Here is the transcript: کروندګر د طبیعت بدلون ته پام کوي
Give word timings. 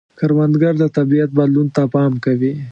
کروندګر 0.19 0.73
د 0.79 0.85
طبیعت 0.97 1.29
بدلون 1.37 1.67
ته 1.75 1.83
پام 1.93 2.11
کوي 2.25 2.53